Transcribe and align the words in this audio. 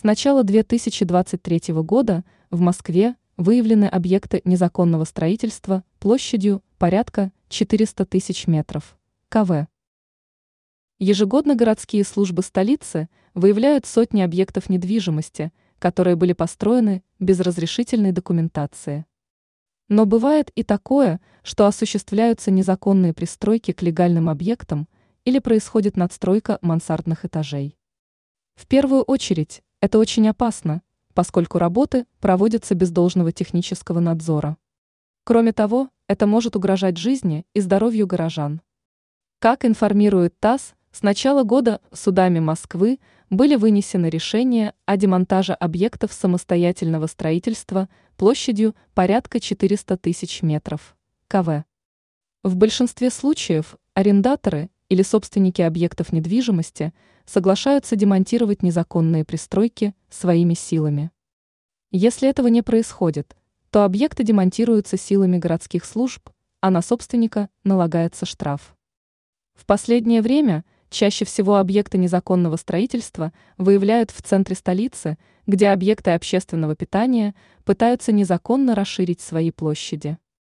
С 0.00 0.02
начала 0.02 0.44
2023 0.44 1.74
года 1.74 2.24
в 2.48 2.58
Москве 2.60 3.16
выявлены 3.36 3.84
объекты 3.84 4.40
незаконного 4.46 5.04
строительства 5.04 5.84
площадью 5.98 6.62
порядка 6.78 7.32
400 7.50 8.06
тысяч 8.06 8.46
метров. 8.46 8.96
КВ. 9.28 9.68
Ежегодно 10.98 11.54
городские 11.54 12.04
службы 12.04 12.40
столицы 12.42 13.10
выявляют 13.34 13.84
сотни 13.84 14.22
объектов 14.22 14.70
недвижимости, 14.70 15.52
которые 15.78 16.16
были 16.16 16.32
построены 16.32 17.02
без 17.18 17.38
разрешительной 17.40 18.12
документации. 18.12 19.04
Но 19.90 20.06
бывает 20.06 20.50
и 20.54 20.62
такое, 20.62 21.20
что 21.42 21.66
осуществляются 21.66 22.50
незаконные 22.50 23.12
пристройки 23.12 23.72
к 23.72 23.82
легальным 23.82 24.30
объектам 24.30 24.88
или 25.26 25.40
происходит 25.40 25.98
надстройка 25.98 26.58
мансардных 26.62 27.26
этажей. 27.26 27.76
В 28.54 28.66
первую 28.66 29.02
очередь, 29.02 29.62
это 29.80 29.98
очень 29.98 30.28
опасно, 30.28 30.82
поскольку 31.14 31.58
работы 31.58 32.06
проводятся 32.20 32.74
без 32.74 32.90
должного 32.90 33.32
технического 33.32 34.00
надзора. 34.00 34.56
Кроме 35.24 35.52
того, 35.52 35.88
это 36.06 36.26
может 36.26 36.56
угрожать 36.56 36.96
жизни 36.96 37.46
и 37.54 37.60
здоровью 37.60 38.06
горожан. 38.06 38.60
Как 39.38 39.64
информирует 39.64 40.38
ТАСС, 40.38 40.74
с 40.92 41.02
начала 41.02 41.44
года 41.44 41.80
судами 41.92 42.40
Москвы 42.40 42.98
были 43.30 43.54
вынесены 43.54 44.06
решения 44.06 44.74
о 44.86 44.96
демонтаже 44.96 45.52
объектов 45.54 46.12
самостоятельного 46.12 47.06
строительства 47.06 47.88
площадью 48.16 48.74
порядка 48.92 49.40
400 49.40 49.96
тысяч 49.96 50.42
метров. 50.42 50.96
КВ. 51.28 51.64
В 52.42 52.56
большинстве 52.56 53.10
случаев 53.10 53.76
арендаторы 53.94 54.68
или 54.90 55.02
собственники 55.02 55.62
объектов 55.62 56.12
недвижимости 56.12 56.92
соглашаются 57.24 57.96
демонтировать 57.96 58.62
незаконные 58.62 59.24
пристройки 59.24 59.94
своими 60.10 60.54
силами. 60.54 61.10
Если 61.92 62.28
этого 62.28 62.48
не 62.48 62.60
происходит, 62.60 63.36
то 63.70 63.84
объекты 63.84 64.24
демонтируются 64.24 64.98
силами 64.98 65.38
городских 65.38 65.84
служб, 65.84 66.28
а 66.60 66.70
на 66.70 66.82
собственника 66.82 67.48
налагается 67.64 68.26
штраф. 68.26 68.76
В 69.54 69.64
последнее 69.64 70.22
время 70.22 70.64
чаще 70.90 71.24
всего 71.24 71.56
объекты 71.56 71.96
незаконного 71.96 72.56
строительства 72.56 73.32
выявляют 73.58 74.10
в 74.10 74.22
центре 74.22 74.56
столицы, 74.56 75.18
где 75.46 75.68
объекты 75.68 76.10
общественного 76.10 76.74
питания 76.74 77.34
пытаются 77.64 78.10
незаконно 78.10 78.74
расширить 78.74 79.20
свои 79.20 79.52
площади. 79.52 80.18